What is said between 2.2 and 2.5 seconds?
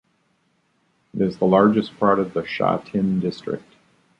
the